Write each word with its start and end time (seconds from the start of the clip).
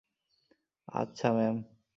আচ্ছা, 0.87 1.27
ম্যাম। 1.33 1.55